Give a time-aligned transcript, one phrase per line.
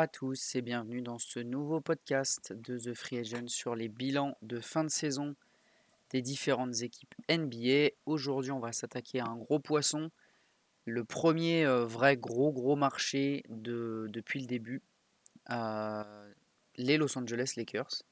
[0.00, 4.34] à tous et bienvenue dans ce nouveau podcast de The Free Agent sur les bilans
[4.40, 5.36] de fin de saison
[6.08, 7.90] des différentes équipes NBA.
[8.06, 10.10] Aujourd'hui, on va s'attaquer à un gros poisson,
[10.86, 14.80] le premier euh, vrai gros gros marché de, depuis le début,
[15.50, 16.32] euh,
[16.76, 18.02] les Los Angeles Lakers.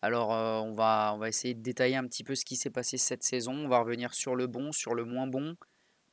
[0.00, 2.70] Alors, euh, on, va, on va essayer de détailler un petit peu ce qui s'est
[2.70, 3.52] passé cette saison.
[3.52, 5.54] On va revenir sur le bon, sur le moins bon.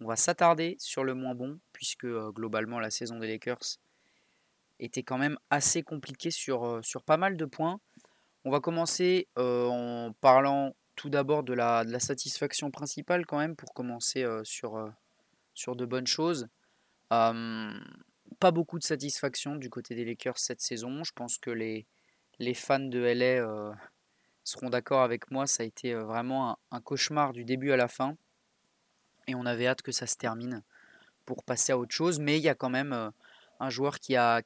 [0.01, 3.77] On va s'attarder sur le moins bon, puisque globalement, la saison des Lakers
[4.81, 7.79] était quand même assez compliquée sur, sur pas mal de points.
[8.43, 13.55] On va commencer en parlant tout d'abord de la, de la, satisfaction principale quand même,
[13.55, 14.91] pour commencer sur,
[15.53, 16.47] sur de bonnes choses.
[17.09, 21.03] pas beaucoup de satisfaction du côté des Lakers cette saison.
[21.03, 21.85] Je pense que les,
[22.39, 23.75] les fans de LA
[24.43, 25.47] seront d'accord avec moi.
[25.47, 28.17] Ça a été vraiment un, cauchemar du début à la fin.
[29.27, 30.63] Et on avait hâte que ça se termine
[31.25, 32.19] pour passer à autre chose.
[32.19, 33.11] Mais il y a quand même
[33.61, 34.41] un joueur qui a,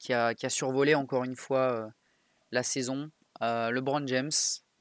[0.49, 1.89] survolé encore une fois
[2.52, 3.09] la saison.
[3.41, 4.31] LeBron James,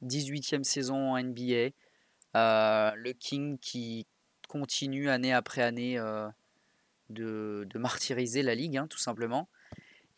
[0.02, 1.70] 18e saison en NBA.
[2.34, 4.06] le King qui
[4.48, 5.98] continue année après année
[7.10, 9.48] de, martyriser la ligue, hein, tout simplement.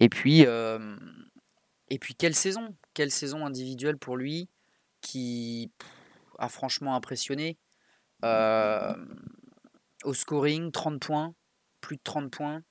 [0.00, 4.48] Et puis, et puis, quelle saison Quelle saison individuelle pour lui
[5.02, 5.70] qui
[6.38, 7.58] a franchement impressionné.
[10.04, 11.34] au scoring, 30 points,
[11.82, 12.62] plus de 30 points.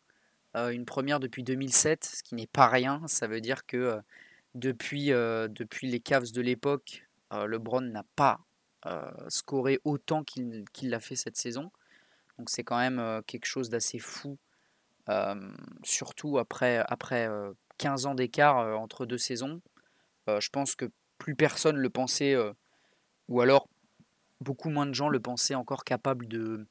[0.55, 3.01] Une première depuis 2007, ce qui n'est pas rien.
[3.07, 3.99] Ça veut dire que
[4.53, 8.39] depuis, depuis les Cavs de l'époque, LeBron n'a pas
[9.27, 11.71] scoré autant qu'il l'a fait cette saison.
[12.37, 14.37] Donc c'est quand même quelque chose d'assez fou,
[15.83, 17.29] surtout après, après
[17.77, 19.61] 15 ans d'écart entre deux saisons.
[20.27, 20.85] je pense que
[21.17, 22.37] plus personne le pensait,
[23.27, 23.67] ou alors
[24.41, 26.65] beaucoup moins de gens le pensaient encore capable de,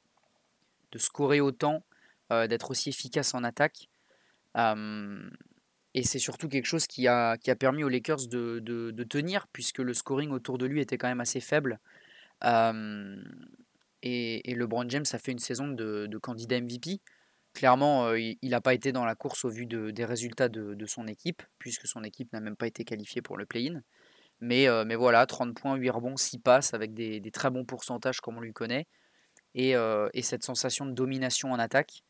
[0.92, 1.82] de scorer autant,
[2.30, 3.88] d'être aussi efficace en attaque.
[4.56, 9.46] et c'est surtout quelque chose qui a, qui a permis aux Lakers de, de, tenir,
[9.48, 11.78] puisque le scoring autour de lui était quand même assez faible.
[12.42, 17.00] et, et, LeBron James a fait une saison de, de candidat MVP.
[17.54, 21.06] Clairement, euh, il n'a pas été dans la course au vu des résultats de, son
[21.06, 23.80] équipe, puisque son équipe n'a même pas été qualifiée pour le play-in.
[24.40, 28.20] Mais, euh, mais voilà, 30 points, 8 rebonds, 6 passes, avec des, très bons pourcentages
[28.20, 28.86] comme on lui connaît.
[29.54, 32.02] Et, euh, cette sensation de domination en attaque.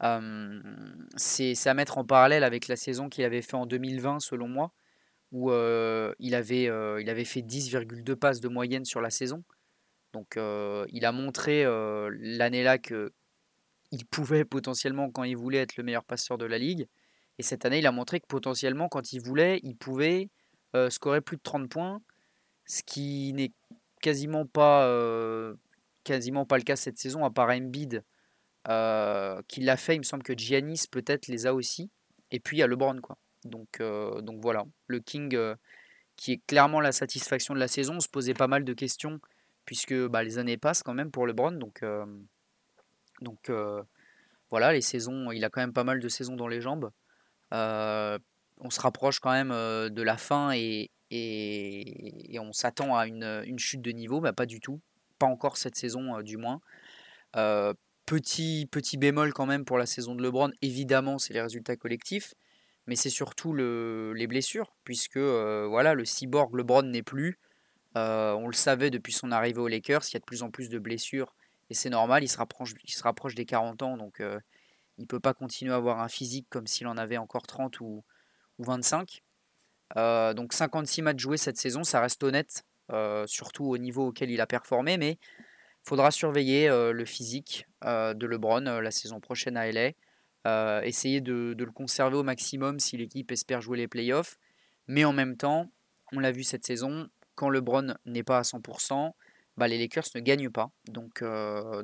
[0.00, 4.72] C'est à mettre en parallèle avec la saison qu'il avait fait en 2020, selon moi,
[5.32, 9.42] où il, avait, il avait fait 10,2 passes de moyenne sur la saison.
[10.12, 11.64] Donc il a montré
[12.20, 13.12] l'année-là que
[13.90, 16.86] il pouvait potentiellement, quand il voulait, être le meilleur passeur de la ligue.
[17.38, 20.28] Et cette année, il a montré que potentiellement, quand il voulait, il pouvait
[20.90, 22.02] scorer plus de 30 points,
[22.66, 23.52] ce qui n'est
[24.02, 24.86] quasiment pas,
[26.04, 28.04] quasiment pas le cas cette saison, à part Embiid,
[28.64, 29.96] qui l'a fait.
[29.96, 31.90] Il me semble que Giannis peut-être les a aussi.
[32.30, 33.00] Et puis il y a LeBron.
[33.00, 33.16] Quoi.
[33.44, 35.38] Donc, euh, donc voilà, le King,
[36.16, 39.20] qui est clairement la satisfaction de la saison, on se posait pas mal de questions,
[39.64, 41.52] puisque bah, les années passent quand même pour LeBron.
[41.52, 41.82] Donc
[43.20, 43.82] donc euh,
[44.50, 46.90] voilà, les saisons, il a quand même pas mal de saisons dans les jambes.
[47.52, 48.18] Euh,
[48.58, 53.58] on se rapproche quand même euh, de la fin et, et, on s'attend à une,
[53.58, 54.80] chute de niveau, bah, pas du tout.
[55.18, 56.60] Pas encore cette saison du moins.
[58.08, 62.34] Petit, bémol quand même pour la saison de LeBron, évidemment c'est les résultats collectifs,
[62.86, 67.38] mais c'est surtout le, les blessures, puisque voilà, le cyborg LeBron n'est plus.
[67.94, 70.68] on le savait depuis son arrivée aux Lakers, il y a de plus en plus
[70.68, 71.34] de blessures
[71.70, 74.40] et c'est normal, il se rapproche, des 40 ans, donc euh,
[74.96, 77.80] il ne peut pas continuer à avoir un physique comme s'il en avait encore 30
[77.80, 78.04] ou,
[78.58, 79.22] ou 25.
[79.96, 84.30] Euh, donc 56 matchs joués cette saison, ça reste honnête, euh, surtout au niveau auquel
[84.30, 85.18] il a performé, mais
[85.88, 89.92] faudra surveiller le physique de LeBron la saison prochaine à LA.
[90.84, 94.38] essayer de, le conserver au maximum si l'équipe espère jouer les playoffs.
[94.86, 95.70] Mais en même temps,
[96.12, 99.12] on l'a vu cette saison, quand LeBron n'est pas à 100%,
[99.56, 100.70] bah, les Lakers ne gagnent pas.
[100.88, 101.24] Donc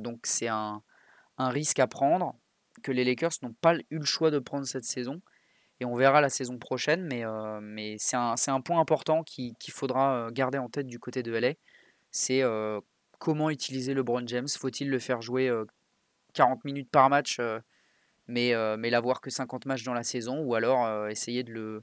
[0.00, 0.82] donc c'est un,
[1.38, 2.37] risque à prendre
[2.82, 5.23] que les Lakers n'ont pas eu le choix de prendre cette saison.
[5.81, 7.25] Et on verra la saison prochaine, mais,
[7.62, 11.55] mais c'est un, un, point important qu'il faudra garder en tête du côté de LA.
[12.11, 12.43] C'est
[13.19, 14.49] comment utiliser LeBron James.
[14.49, 15.50] Faut-il le faire jouer
[16.34, 17.40] 40 minutes par match,
[18.26, 21.82] mais, mais l'avoir que 50 matchs dans la saison, ou alors essayer de,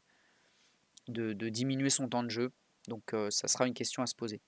[1.07, 2.51] de, de, diminuer son temps de jeu?
[2.88, 4.42] Donc ça sera une question à se poser.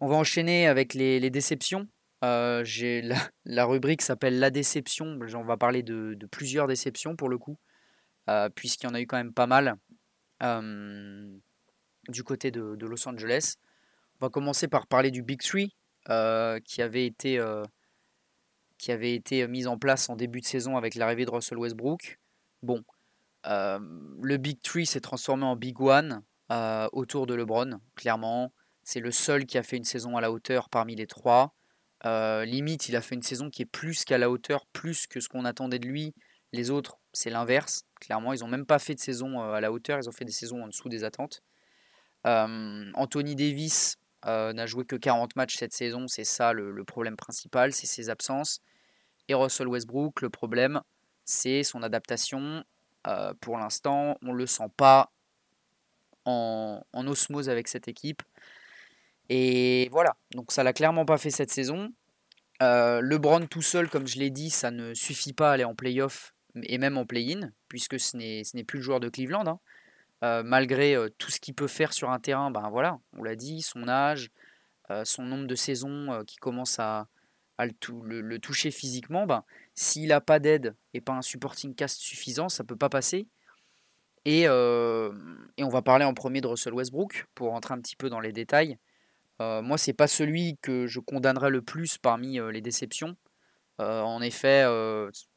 [0.00, 1.88] On va enchaîner avec les, déceptions.
[2.24, 3.02] Euh, j'ai
[3.44, 5.18] la, rubrique s'appelle La déception.
[5.34, 7.58] On va parler de, plusieurs déceptions pour le coup,
[8.28, 9.76] euh, puisqu'il y en a eu quand même pas mal
[10.42, 11.34] euh,
[12.08, 13.54] du côté de, Los Angeles.
[14.20, 15.74] On va commencer par parler du Big Three
[16.06, 17.42] qui avait été
[18.78, 22.18] qui avait été mis en place en début de saison avec l'arrivée de Russell Westbrook.
[22.62, 22.82] Bon,
[23.44, 26.22] le Big Three s'est transformé en Big One
[26.92, 28.52] autour de LeBron, clairement.
[28.82, 31.54] C'est le seul qui a fait une saison à la hauteur parmi les trois.
[32.04, 35.28] limite, il a fait une saison qui est plus qu'à la hauteur, plus que ce
[35.28, 36.14] qu'on attendait de lui.
[36.52, 37.84] Les autres, c'est l'inverse.
[38.00, 40.32] Clairement, ils n'ont même pas fait de saison à la hauteur, ils ont fait des
[40.32, 41.42] saisons en dessous des attentes.
[42.24, 47.86] Anthony Davis n'a joué que 40 matchs cette saison, c'est ça le, problème principal, c'est
[47.86, 48.60] ses absences.
[49.28, 50.80] Et Russell Westbrook, le problème,
[51.24, 52.64] c'est son adaptation.
[53.40, 55.10] pour l'instant, on ne le sent pas
[56.24, 58.22] en, osmose avec cette équipe.
[59.28, 61.92] Et voilà, donc ça l'a clairement pas fait cette saison.
[62.60, 66.34] LeBron tout seul, comme je l'ai dit, ça ne suffit pas à aller en playoff
[66.62, 69.46] et même en play-in, puisque ce n'est plus le joueur de Cleveland.
[69.46, 69.58] Hein.
[70.44, 73.88] Malgré tout ce qu'il peut faire sur un terrain, ben voilà, on l'a dit, son
[73.88, 74.30] âge,
[75.04, 77.08] son nombre de saisons qui commence à,
[77.58, 79.44] le, toucher physiquement, ben,
[79.74, 83.26] s'il n'a pas d'aide et pas un supporting cast suffisant, ça ne peut pas passer.
[84.24, 88.20] Et, on va parler en premier de Russell Westbrook pour rentrer un petit peu dans
[88.20, 88.78] les détails.
[89.40, 93.16] moi, c'est pas celui que je condamnerais le plus parmi les déceptions.
[93.78, 94.64] en effet,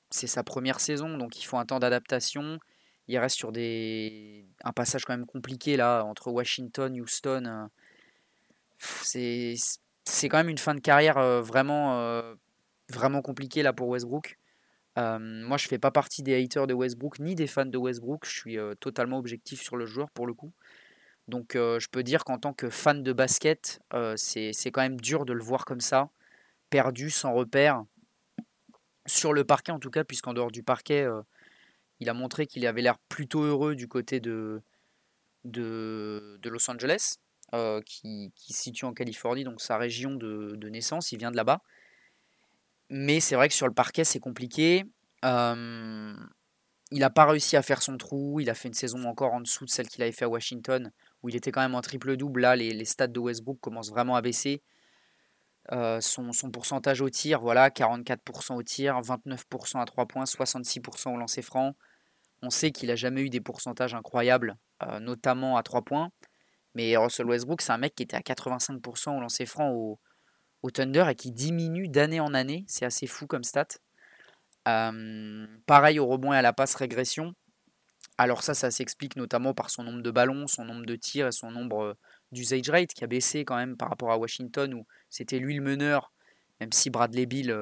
[0.10, 2.60] c'est sa première saison, donc il faut un temps d'adaptation.
[3.07, 7.45] Il reste sur des un passage quand même compliqué là entre Washington, Houston.
[7.45, 7.68] Euh,
[10.06, 12.36] c'est quand même une fin de carrière euh, vraiment euh,
[12.89, 14.38] vraiment compliquée là pour Westbrook.
[14.95, 18.25] moi, je fais pas partie des haters de Westbrook ni des fans de Westbrook.
[18.25, 20.54] Je suis totalement objectif sur le joueur pour le coup.
[21.27, 23.81] Donc, je peux dire qu'en tant que fan de basket,
[24.15, 26.09] c'est quand même dur de le voir comme ça,
[26.69, 27.83] perdu, sans repère.
[29.06, 31.06] Sur le parquet en tout cas, puisqu'en dehors du parquet,
[32.00, 34.62] il a montré qu'il avait l'air plutôt heureux du côté de,
[35.44, 37.18] Los Angeles,
[37.54, 41.62] euh, qui, se situe en Californie, donc sa région de, naissance, il vient de là-bas.
[42.90, 44.86] Mais c'est vrai que sur le parquet, c'est compliqué.
[45.26, 46.16] Euh,
[46.92, 48.40] il n'a pas réussi à faire son trou.
[48.40, 50.92] Il a fait une saison encore en dessous de celle qu'il avait fait à Washington,
[51.22, 52.42] où il était quand même en triple-double.
[52.42, 54.62] Là, les, les, stats de Westbrook commencent vraiment à baisser.
[55.74, 61.14] Euh, son, son, pourcentage au tir, voilà, 44% au tir, 29% à 3 points, 66%
[61.14, 61.76] au lancer franc.
[62.42, 66.12] On sait qu'il n'a jamais eu des pourcentages incroyables, euh, notamment à 3 points.
[66.75, 70.00] Mais Russell Westbrook, c'est un mec qui était à 85% au lancer franc au,
[70.74, 72.66] Thunder et qui diminue d'année en année.
[72.68, 73.68] C'est assez fou comme stat.
[74.68, 77.34] Euh, pareil au rebond et à la passe régression.
[78.18, 81.31] Alors ça, ça s'explique notamment par son nombre de ballons, son nombre de tirs et
[81.31, 81.94] son nombre euh,
[82.33, 85.62] d'usage rate qui a baissé quand même par rapport à Washington où c'était lui le
[85.62, 86.12] meneur,
[86.60, 87.56] même si Bradley Bill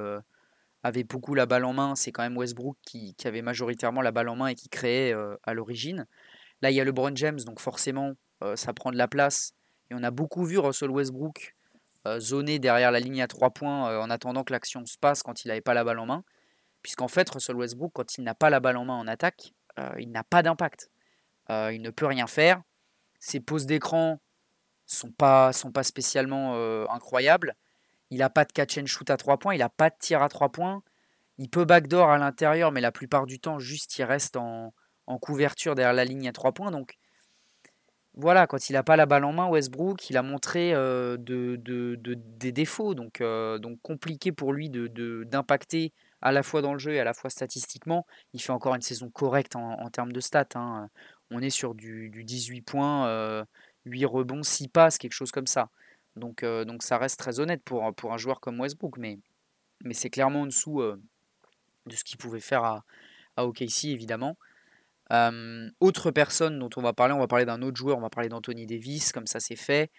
[0.86, 4.30] avait beaucoup la balle en main, c'est quand même Westbrook qui, avait majoritairement la balle
[4.30, 6.06] en main et qui créait euh, à l'origine.
[6.62, 9.54] Là, il y a LeBron James, donc forcément, euh, ça prend de la place.
[9.90, 11.56] Et on a beaucoup vu Russell Westbrook
[12.06, 15.44] euh, zoner derrière la ligne à 3 points en attendant que l'action se passe quand
[15.44, 16.24] il n'avait pas la balle en main.
[16.84, 19.54] Puisqu'en fait, Russell Westbrook, quand il n'a pas la balle en main en attaque,
[19.98, 20.92] il n'a pas d'impact.
[21.50, 22.62] il ne peut rien faire.
[23.20, 24.22] Ses poses d'écran
[24.86, 26.54] sont pas, sont pas spécialement
[26.92, 27.56] incroyables.
[28.12, 30.22] Il n'a pas de catch and shoot à 3 points, il n'a pas de tir
[30.22, 30.84] à 3 points.
[31.38, 34.74] Il peut backdoor à l'intérieur, mais la plupart du temps, juste il reste en,
[35.22, 36.72] couverture derrière la ligne à 3 points.
[36.72, 36.98] Donc
[38.14, 41.58] voilà, quand il n'a pas la balle en main, Westbrook, il a montré euh, de,
[41.58, 42.96] des défauts.
[42.96, 47.04] Donc, euh, donc compliqué pour lui d'impacter à la fois dans le jeu et à
[47.04, 48.08] la fois statistiquement.
[48.34, 50.48] Il fait encore une saison correcte en, termes de stats.
[50.56, 50.90] Hein.
[51.30, 53.46] On est sur du, 18 points,
[53.86, 55.70] 8 euh, rebonds, 6 passes, quelque chose comme ça.
[56.16, 59.20] Donc, donc ça reste très honnête pour, pour un joueur comme Westbrook, mais,
[59.84, 62.86] mais c'est clairement en dessous de ce qu'il pouvait faire à,
[63.36, 64.38] à OKC, évidemment.
[65.80, 68.30] Autre personne dont on va parler, on va parler d'un autre joueur, on va parler
[68.30, 69.92] d'Anthony Davis, comme ça c'est fait.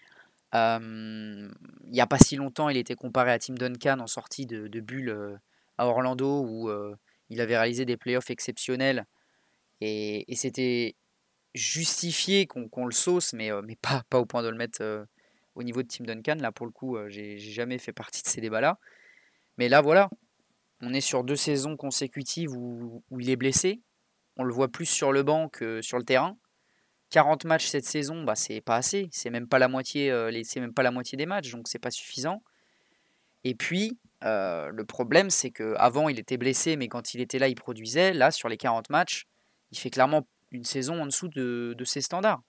[0.53, 1.51] il
[1.85, 4.79] n'y a pas si longtemps, il était comparé à Tim Duncan en sortie de, de
[4.79, 5.39] bulle
[5.77, 6.69] à Orlando, où
[7.29, 9.05] il avait réalisé des playoffs exceptionnels.
[9.79, 10.95] Et, et c'était
[11.53, 15.05] justifié qu'on le sauce, mais, mais pas, pas au point de le mettre
[15.57, 16.37] au niveau de Tim Duncan.
[16.39, 18.79] Là, pour le coup, euh, j'ai jamais fait partie de ces débats-là.
[19.57, 20.09] Mais là, voilà,
[20.81, 23.81] on est sur deux saisons consécutives où, il est blessé.
[24.37, 26.37] On le voit plus sur le banc que sur le terrain.
[27.09, 29.09] 40 matchs cette saison, bah, c'est pas assez.
[29.11, 31.89] C'est même pas la moitié, euh, même pas la moitié des matchs, donc c'est pas
[31.89, 32.43] suffisant.
[33.43, 37.39] Et puis, euh, le problème, c'est que avant il était blessé, mais quand il était
[37.39, 38.13] là, il produisait.
[38.13, 39.25] Là, sur les 40 matchs,
[39.71, 42.41] il fait clairement une saison en dessous de, ses standards.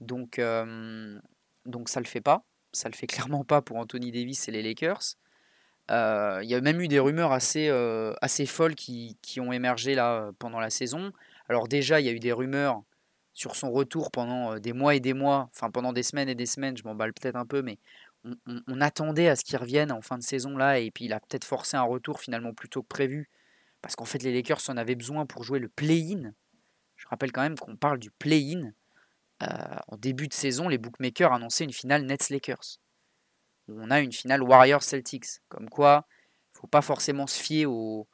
[0.00, 0.40] Donc,
[1.66, 2.44] donc ça le fait pas.
[2.72, 5.16] Ça le fait clairement pas pour Anthony Davis et les Lakers.
[5.90, 9.94] Euh, il y a même eu des rumeurs assez, euh, assez folles qui, ont émergé
[9.94, 11.12] là pendant la saison.
[11.48, 12.82] Alors déjà, il y a eu des rumeurs
[13.34, 16.34] sur son retour pendant euh, des mois et des mois, enfin pendant des semaines et
[16.34, 17.78] des semaines, je m'emballe peut-être un peu, mais
[18.46, 21.18] on, attendait à ce qu'il revienne en fin de saison là, et puis il a
[21.18, 23.28] peut-être forcé un retour finalement plus tôt que prévu,
[23.80, 26.32] parce qu'en fait les Lakers en avaient besoin pour jouer le play-in.
[26.96, 28.72] Je rappelle quand même qu'on parle du play-in.
[29.88, 32.78] En début de saison, les bookmakers annonçaient une finale Nets-Lakers.
[33.68, 35.40] On a une finale Warriors-Celtics.
[35.48, 38.08] Comme quoi, il ne faut pas forcément se fier aux,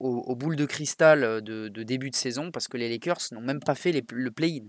[0.00, 3.92] boules de cristal de, début de saison parce que les Lakers n'ont même pas fait
[3.92, 4.66] le play-in.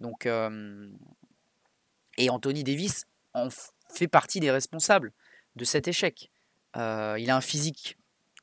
[0.00, 0.26] Donc,
[2.20, 3.48] et Anthony Davis en
[3.88, 5.12] fait partie des responsables
[5.56, 6.30] de cet échec.
[6.76, 7.98] Euh, il a un physique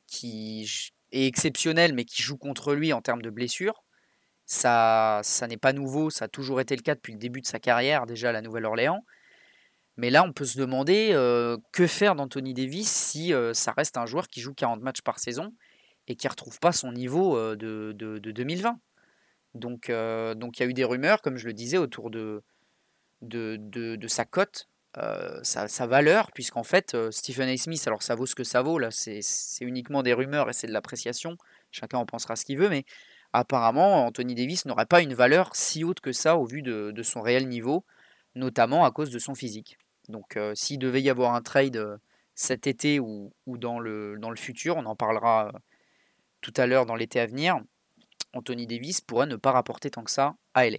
[0.06, 0.68] qui
[1.12, 3.84] est exceptionnel, mais qui joue contre lui en termes de blessures.
[4.50, 7.46] Ça, ça n'est pas nouveau, ça a toujours été le cas depuis le début de
[7.46, 9.04] sa carrière, déjà à la Nouvelle-Orléans.
[9.96, 13.96] Mais là, on peut se demander euh, que faire d'Anthony Davis si euh, ça reste
[13.96, 15.52] un joueur qui joue 40 matchs par saison
[16.06, 18.80] et qui ne retrouve pas son niveau de, de, 2020.
[19.54, 19.92] Donc,
[20.36, 22.42] donc il y a eu des rumeurs, comme je le disais, autour de,
[23.20, 27.56] de, de sa cote euh, sa, valeur, puisqu'en fait, euh, Stephen A.
[27.56, 29.20] Smith, alors ça vaut ce que ça vaut, là, c'est
[29.60, 31.36] uniquement des rumeurs et c'est de l'appréciation,
[31.70, 32.84] chacun en pensera ce qu'il veut, mais
[33.32, 37.20] apparemment, Anthony Davis n'aurait pas une valeur si haute que ça au vu de, son
[37.20, 37.84] réel niveau,
[38.34, 39.78] notamment à cause de son physique.
[40.08, 41.98] Donc, euh, s'il devait y avoir un trade
[42.34, 45.50] cet été ou, dans, le, futur, on en parlera
[46.40, 47.60] tout à l'heure dans l'été à venir,
[48.32, 50.78] Anthony Davis pourrait ne pas rapporter tant que ça à LA.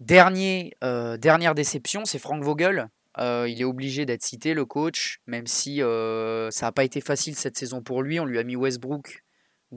[0.00, 2.88] Dernier, euh, dernière déception, c'est Frank Vogel.
[3.18, 7.00] Euh, il est obligé d'être cité, le coach, même si euh, ça n'a pas été
[7.00, 8.18] facile cette saison pour lui.
[8.18, 9.23] On lui a mis Westbrook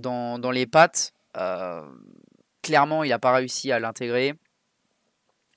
[0.01, 1.13] dans, les pattes.
[2.61, 4.33] clairement, il n'a pas réussi à l'intégrer.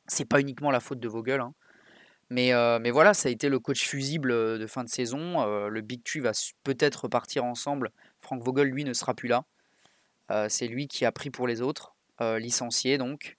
[0.06, 1.40] C'est pas uniquement la faute de Vogel.
[1.40, 1.54] Hein.
[2.30, 5.68] Mais, mais, voilà, ça a été le coach fusible de fin de saison.
[5.68, 6.32] le Big Tree va
[6.64, 7.90] peut-être repartir ensemble.
[8.20, 9.44] Frank Vogel, lui, ne sera plus là.
[10.48, 13.36] c'est lui qui a pris pour les autres, licencié donc.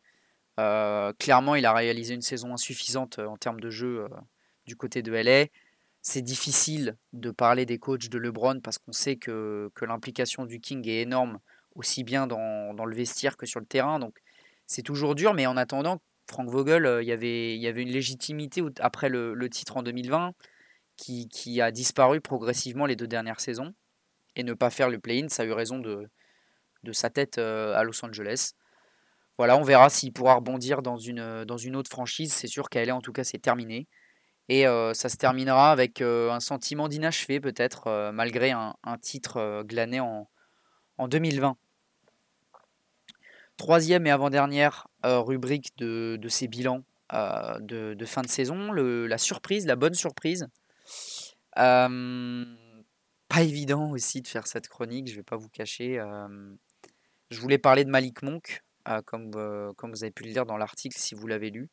[0.60, 4.08] Euh, clairement, il a réalisé une saison insuffisante euh, en termes de jeu euh,
[4.65, 5.46] du côté de LA.
[6.01, 10.88] C'est difficile de parler des coachs de LeBron parce qu'on sait que, l'implication du King
[10.88, 11.39] est énorme,
[11.75, 14.00] aussi bien dans, le vestiaire que sur le terrain.
[14.00, 14.17] Donc
[14.67, 17.91] c'est toujours dur, mais en attendant, Frank Vogel, il y avait, il y avait une
[17.91, 20.34] légitimité après le, titre en 2020
[20.98, 23.74] qui, a disparu progressivement les deux dernières saisons.
[24.36, 26.08] Et ne pas faire le play-in, ça a eu raison de,
[26.93, 28.53] sa tête à Los Angeles.
[29.38, 32.31] Voilà, on verra s'il pourra rebondir dans une, euh, dans une autre franchise.
[32.31, 33.88] C'est sûr qu'elle est en tout cas, c'est terminé.
[34.51, 40.01] Et euh, ça se terminera avec euh, un sentiment d'inachevé peut-être, malgré un, titre glané
[40.01, 40.27] en,
[40.98, 41.55] en 2020.
[43.55, 49.77] Troisième et avant-dernière rubrique de, de, ces bilans de, fin de saison, la surprise, la
[49.77, 50.48] bonne surprise.
[51.55, 51.88] pas
[53.38, 55.98] évident aussi de faire cette chronique, je ne vais pas vous cacher.
[57.29, 58.65] je voulais parler de Malik Monk,
[59.05, 61.70] comme, euh, comme vous avez pu le lire dans l'article si vous l'avez lu.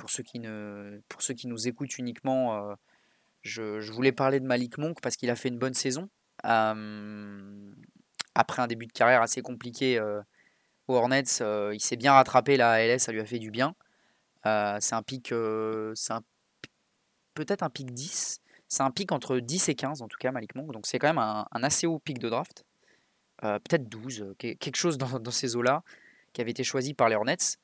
[0.00, 2.74] Pour ceux, qui ne, pour ceux qui nous écoutent uniquement, euh,
[3.42, 6.08] je, voulais parler de Malik Monk parce qu'il a fait une bonne saison.
[6.42, 10.22] après un début de carrière assez compliqué euh,
[10.88, 11.42] aux Hornets,
[11.74, 13.74] il s'est bien rattrapé la ALS, ça lui a fait du bien.
[14.44, 15.34] c'est un pic,
[15.94, 16.14] c'est
[17.34, 18.40] peut-être un pic 10.
[18.68, 20.72] C'est un pic entre 10 et 15 en tout cas, Malik Monk.
[20.72, 22.64] Donc c'est quand même un, assez haut pic de draft.
[23.42, 25.82] peut-être 12, quelque chose dans, dans ces eaux-là
[26.32, 27.58] qui avait été choisi par les Hornets.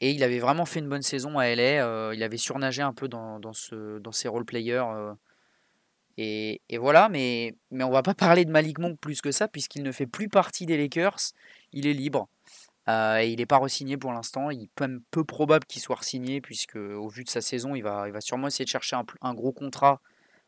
[0.00, 1.84] Et il avait vraiment fait une bonne saison à LA.
[1.84, 3.52] Euh, il avait surnagé un peu dans, dans,
[4.12, 4.84] ses role-players.
[4.94, 5.14] Euh.
[6.16, 9.82] et, voilà, mais, mais on va pas parler de Malik Monk plus que ça, puisqu'il
[9.82, 11.18] ne fait plus partie des Lakers.
[11.72, 12.28] Il est libre.
[12.88, 14.50] Euh, et il n'est pas re-signé pour l'instant.
[14.50, 17.82] Il est même peu probable qu'il soit re-signé, puisque au vu de sa saison, il
[17.82, 20.00] va, il va sûrement essayer de chercher un, gros contrat.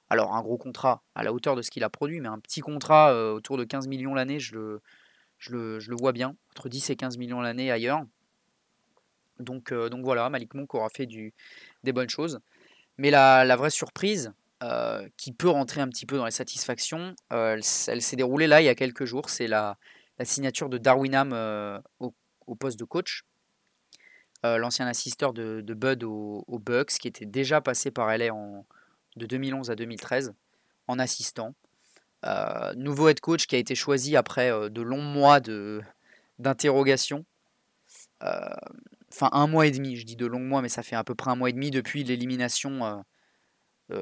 [0.08, 2.60] Alors, un gros contrat à la hauteur de ce qu'il a produit, mais un petit
[2.60, 4.80] contrat autour de 15 millions l'année, je le,
[5.38, 8.02] je le, vois bien, entre 10 et 15 millions l'année ailleurs.
[9.38, 12.40] Donc, donc voilà, Malik Monk aura fait des bonnes choses.
[12.98, 14.32] Mais la, vraie surprise,
[15.16, 18.68] qui peut rentrer un petit peu dans les satisfactions, elle, s'est déroulée là il y
[18.68, 19.30] a quelques jours.
[19.30, 19.78] C'est la,
[20.22, 23.24] signature de Darwin Ham au, poste de coach.
[24.44, 28.66] L'ancien assisteur de, Bud aux au Bucks, qui était déjà passé par LA en,
[29.16, 30.34] de 2011 à 2013
[30.86, 31.54] en assistant.
[32.76, 35.40] Nouveau head coach qui a été choisi après de longs mois
[36.38, 37.24] d'interrogation.
[39.12, 41.04] Euh, enfin, un mois et demi, je dis de longs mois, mais ça fait à
[41.04, 43.04] peu près un mois et demi depuis l'élimination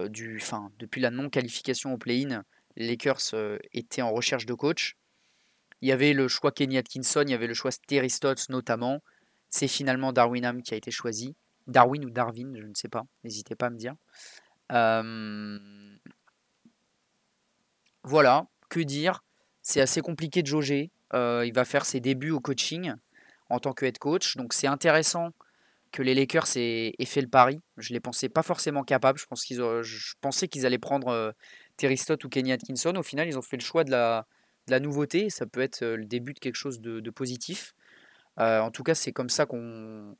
[0.08, 0.38] du.
[0.40, 2.44] Enfin, depuis la non-qualification au play-in.
[2.76, 3.34] Les Lakers
[3.72, 4.96] étaient en recherche de coach.
[5.82, 9.02] Il y avait le choix Kenny Atkinson, il y avait le choix Terry Stotts notamment.
[9.48, 11.34] C'est finalement Darwin Ham qui a été choisi.
[11.66, 13.04] Darwin ou Darwin, je ne sais pas.
[13.24, 13.94] N'hésitez pas à me dire.
[14.72, 15.58] Euh,
[18.04, 19.24] voilà, que dire?
[19.62, 20.90] C'est assez compliqué de jauger.
[21.12, 22.94] Euh, il va faire ses débuts au coaching
[23.50, 24.36] en tant que head coach.
[24.36, 25.32] Donc c'est intéressant
[25.92, 27.60] que les Lakers aient, fait le pari.
[27.76, 29.18] Je ne les pensais pas forcément capables.
[29.18, 31.32] Je, pensais qu'ils allaient prendre euh,
[31.76, 32.94] Terry Stott ou Kenny Atkinson.
[32.96, 34.26] Au final, ils ont fait le choix de la,
[34.80, 37.74] nouveauté, ça peut être le début de quelque chose de, positif.
[38.36, 40.14] en tout cas, c'est comme ça qu'on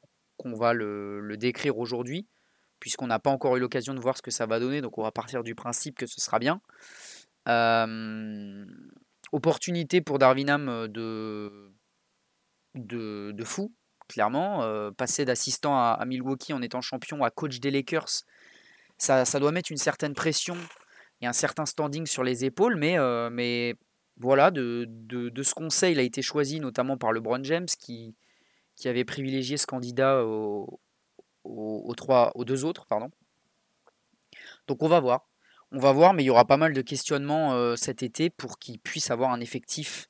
[0.45, 2.27] va le, décrire aujourd'hui,
[2.81, 5.03] puisqu'on n'a pas encore eu l'occasion de voir ce que ça va donner, donc on
[5.05, 6.61] va partir du principe que ce sera bien.
[9.31, 11.71] opportunité pour Darwinham de,
[12.75, 13.73] de, de fou,
[14.09, 14.93] clairement.
[14.93, 18.25] passer d'assistant à, Milwaukee en étant champion à coach des Lakers,
[18.99, 20.57] ça, ça, doit mettre une certaine pression
[21.21, 22.97] et un certain standing sur les épaules, mais,
[23.31, 23.75] mais
[24.21, 28.15] voilà, de, de, ce conseil, il a été choisi notamment par LeBron James qui,
[28.77, 32.87] qui avait privilégié ce candidat aux, trois, aux deux autres.
[32.87, 33.11] Pardon.
[34.69, 35.27] Donc on va voir.
[35.73, 38.79] On va voir, mais il y aura pas mal de questionnements cet été pour qu'il
[38.79, 40.10] puisse avoir un effectif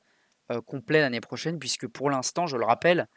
[0.65, 3.07] complet l'année prochaine, puisque pour l'instant, je le rappelle,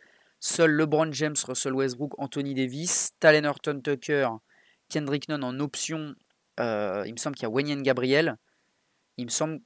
[0.41, 4.29] seuls LeBron James, Russell Westbrook, Anthony Davis, Talen Horton Tucker,
[4.89, 6.15] Kendrick Nunn en option,
[6.59, 8.37] il me semble qu'il y a Wayne Gabriel,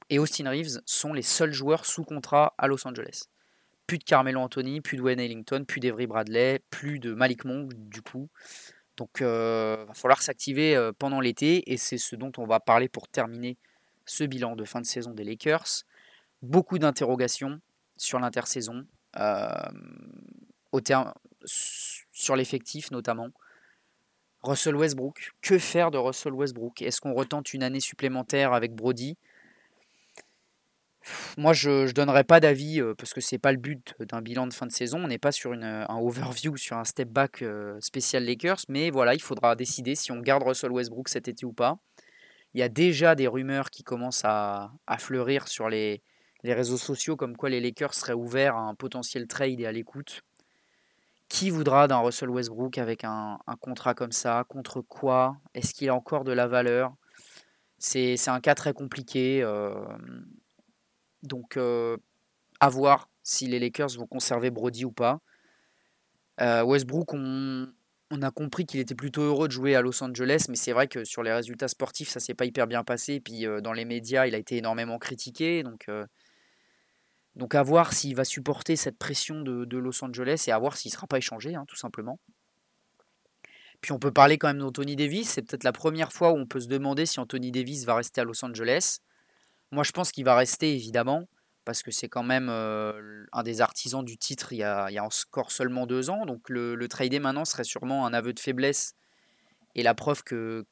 [0.09, 3.25] et Austin Reeves sont les seuls joueurs sous contrat à Los Angeles.
[3.87, 7.73] Plus de Carmelo Anthony, plus de Wayne Ellington, plus d'Every Bradley, plus de Malik Monk
[7.73, 8.29] du coup.
[8.97, 12.59] Donc il euh, va falloir s'activer euh, pendant l'été et c'est ce dont on va
[12.59, 13.57] parler pour terminer
[14.05, 15.85] ce bilan de fin de saison des Lakers.
[16.41, 17.59] Beaucoup d'interrogations
[17.97, 18.85] sur l'intersaison,
[19.17, 19.51] euh,
[21.43, 23.29] sur l'effectif notamment.
[24.41, 26.81] Russell Westbrook, que faire de Russell Westbrook?
[26.81, 29.17] Est-ce qu'on retente une année supplémentaire avec Brody?
[31.37, 34.53] Moi, je ne donnerai pas d'avis parce que c'est pas le but d'un bilan de
[34.53, 35.03] fin de saison.
[35.03, 37.43] On n'est pas sur une, un overview, sur un step back
[37.81, 38.61] spécial Lakers.
[38.69, 41.77] Mais voilà, il faudra décider si on garde Russell Westbrook cet été ou pas.
[42.53, 46.01] Il y a déjà des rumeurs qui commencent à fleurir sur les,
[46.43, 49.71] les, réseaux sociaux comme quoi les Lakers seraient ouverts à un potentiel trade et à
[49.71, 50.23] l'écoute.
[51.27, 54.43] Qui voudra d'un Russell Westbrook avec un, contrat comme ça?
[54.49, 55.37] Contre quoi?
[55.53, 56.95] Est-ce qu'il a encore de la valeur?
[57.77, 59.43] C'est un cas très compliqué.
[61.21, 61.57] Donc,
[62.59, 65.21] à voir si les Lakers vont conserver Brody ou pas.
[66.39, 67.67] Westbrook, on,
[68.21, 71.03] a compris qu'il était plutôt heureux de jouer à Los Angeles, mais c'est vrai que
[71.03, 73.13] sur les résultats sportifs, ça s'est pas hyper bien passé.
[73.13, 75.61] Et puis dans les médias, il a été énormément critiqué.
[75.61, 75.87] Donc,
[77.39, 80.89] donc à voir s'il va supporter cette pression de, Los Angeles et à voir s'il
[80.89, 82.19] ne sera pas échangé, hein, tout simplement.
[83.81, 85.29] Puis on peut parler quand même d'Anthony Davis.
[85.29, 88.21] C'est peut-être la première fois où on peut se demander si Anthony Davis va rester
[88.21, 88.99] à Los Angeles.
[89.71, 91.29] Moi, je pense qu'il va rester, évidemment,
[91.63, 95.87] parce que c'est quand même un des artisans du titre il y, a, encore seulement
[95.87, 96.25] deux ans.
[96.25, 98.95] Donc le, le trader maintenant serait sûrement un aveu de faiblesse
[99.75, 100.65] et la preuve que,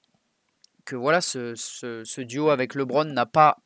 [0.88, 3.60] que voilà, ce, duo avec LeBron n'a pas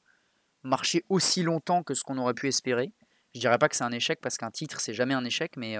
[0.63, 2.93] marché aussi longtemps que ce qu'on aurait pu espérer.
[3.33, 5.77] Je dirais pas que c'est un échec parce qu'un titre c'est jamais un échec, mais,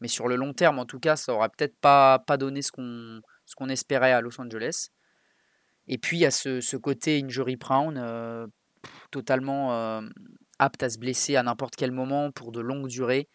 [0.00, 2.70] mais sur le long terme en tout cas, ça aurait peut-être pas, pas donné ce
[2.72, 4.90] qu'on ce qu'on espérait à Los Angeles.
[5.86, 8.50] Et puis il y a ce, côté injury prone,
[9.10, 10.00] totalement
[10.58, 13.28] apte à se blesser à n'importe quel moment pour de longues durées,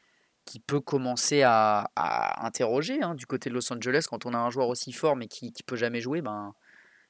[0.46, 1.90] qui peut commencer à,
[2.46, 5.28] interroger hein, du côté de Los Angeles quand on a un joueur aussi fort mais
[5.28, 6.22] qui, qui peut jamais jouer.
[6.22, 6.54] Ben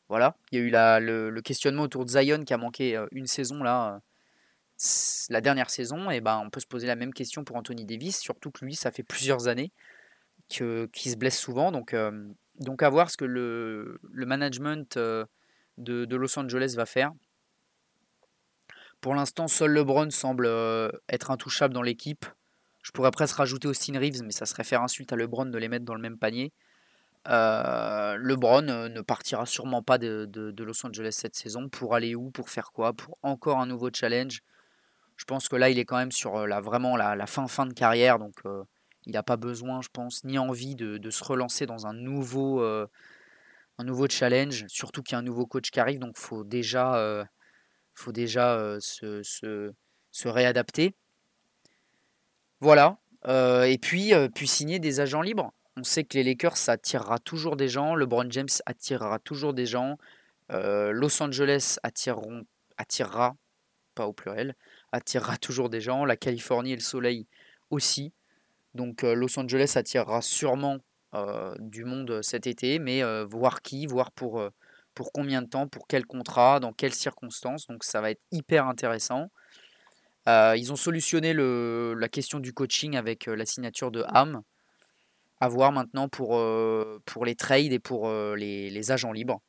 [0.09, 3.63] voilà, il y a eu le, questionnement autour de Zion qui a manqué une saison
[3.63, 4.01] là,
[5.29, 8.19] la dernière saison, et ben on peut se poser la même question pour Anthony Davis,
[8.19, 9.71] surtout que lui ça fait plusieurs années
[10.49, 15.27] qu'il se blesse souvent, donc à voir ce que le, management de,
[15.77, 17.11] de Los Angeles va faire.
[19.01, 20.47] Pour l'instant, seul LeBron semble
[21.09, 22.25] être intouchable dans l'équipe.
[22.83, 25.69] Je pourrais presque rajouter Austin Reeves, mais ça serait faire insulte à LeBron de les
[25.69, 26.51] mettre dans le même panier.
[27.29, 31.69] Euh, LeBron euh, ne partira sûrement pas de, Los Angeles cette saison.
[31.69, 32.31] Pour aller où?
[32.31, 32.93] Pour faire quoi?
[32.93, 34.41] Pour encore un nouveau challenge?
[35.15, 37.73] Je pense que là, il est quand même sur la, vraiment la, fin fin de
[37.73, 38.19] carrière.
[38.19, 38.41] Donc,
[39.05, 43.83] il n'a pas besoin, je pense, ni envie de, se relancer dans un nouveau, un
[43.83, 44.65] nouveau challenge.
[44.67, 45.99] Surtout qu'il y a un nouveau coach qui arrive.
[45.99, 47.27] Donc, il faut déjà
[47.93, 49.71] faut déjà se,
[50.25, 50.95] réadapter.
[52.59, 52.97] Voilà.
[53.27, 55.53] et puis, puis signer des agents libres.
[55.77, 57.95] On sait que les Lakers, ça attirera toujours des gens.
[57.95, 59.97] LeBron James attirera toujours des gens.
[60.49, 63.35] Los Angeles attirera,
[63.95, 64.55] pas au pluriel,
[64.91, 66.05] attirera toujours des gens.
[66.05, 67.25] La Californie et le soleil
[67.71, 68.13] aussi.
[68.75, 70.77] Donc Los Angeles attirera sûrement
[71.57, 74.51] du monde cet été, mais voir qui, voir pour
[75.11, 77.65] combien de temps, pour quel contrat, dans quelles circonstances.
[77.65, 79.31] Donc ça va être hyper intéressant.
[80.27, 84.41] Euh, ils ont solutionné la question du coaching avec euh, la signature de Ham.
[85.39, 89.41] À voir maintenant pour, euh, pour les trades et pour les, agents libres.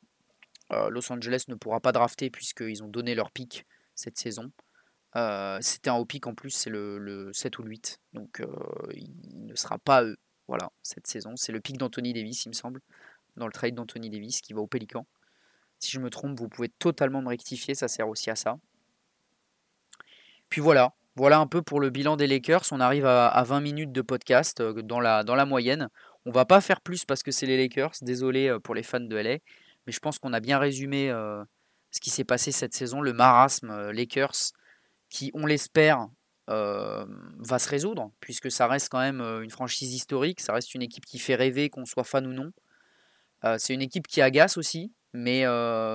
[0.89, 4.51] Los Angeles ne pourra pas drafter puisqu'ils ont donné leur pic cette saison.
[5.61, 7.99] C'était un haut pic en plus, c'est le, le, 7 ou le 8.
[8.13, 8.41] Donc
[8.93, 10.17] il ne sera pas eux.
[10.47, 11.35] Voilà, cette saison.
[11.35, 12.81] C'est le pic d'Anthony Davis, il me semble,
[13.35, 15.07] dans le trade d'Anthony Davis qui va au Pélican.
[15.79, 18.57] Si je me trompe, vous pouvez totalement me rectifier, ça sert aussi à ça.
[20.49, 22.65] puis voilà, voilà un peu pour le bilan des Lakers.
[22.71, 25.89] On arrive à, 20 minutes de podcast dans la, dans la moyenne.
[26.25, 27.93] On va pas faire plus parce que c'est les Lakers.
[28.01, 29.37] Désolé pour les fans de LA.
[29.85, 31.09] Mais je pense qu'on a bien résumé
[31.91, 34.51] ce qui s'est passé cette saison, le marasme Lakers,
[35.09, 36.07] qui, on l'espère,
[36.47, 41.05] va se résoudre, puisque ça reste quand même une franchise historique, ça reste une équipe
[41.05, 42.51] qui fait rêver, qu'on soit fan ou non.
[43.57, 45.45] c'est une équipe qui agace aussi, mais,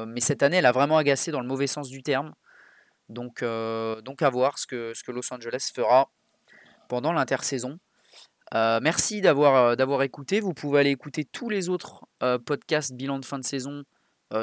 [0.07, 2.33] mais cette année, elle a vraiment agacé dans le mauvais sens du terme.
[3.11, 6.11] Donc, donc à voir ce que, Los Angeles fera
[6.89, 7.79] pendant l'intersaison.
[8.53, 10.41] merci d'avoir, d'avoir écouté.
[10.41, 12.07] Vous pouvez aller écouter tous les autres
[12.47, 13.85] podcasts bilan de fin de saison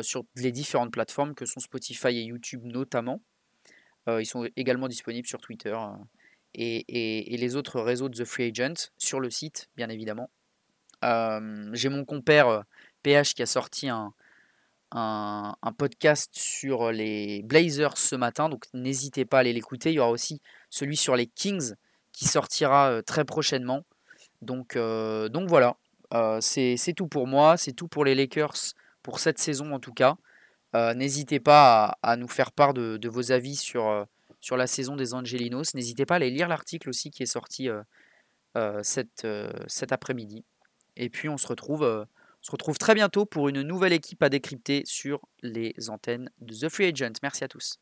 [0.01, 3.21] sur les différentes plateformes que sont Spotify et YouTube notamment.
[4.07, 5.77] ils sont également disponibles sur Twitter
[6.53, 10.29] et, et, les autres réseaux de The Free Agent sur le site, bien évidemment.
[11.01, 12.63] J'ai mon compère
[13.03, 14.13] PH qui a sorti un,
[14.91, 19.91] un, podcast sur les Blazers ce matin, donc n'hésitez pas à aller l'écouter.
[19.91, 21.73] Il y aura aussi celui sur les Kings
[22.11, 23.83] qui sortira très prochainement.
[24.41, 25.77] Donc, donc voilà,
[26.41, 28.73] c'est tout pour moi, c'est tout pour les Lakers
[29.03, 30.17] pour cette saison en tout cas.
[30.73, 34.05] N'hésitez pas à, nous faire part de, vos avis sur,
[34.39, 35.73] sur la saison des Angelinos.
[35.75, 37.69] N'hésitez pas à aller lire l'article aussi qui est sorti
[38.83, 39.27] cet,
[39.67, 40.45] cet après-midi.
[40.95, 42.07] Et puis on se retrouve
[42.47, 46.69] se retrouve très bientôt pour une nouvelle équipe à décrypter sur les antennes de The
[46.69, 47.19] Free Agent.
[47.21, 47.77] Merci à tous.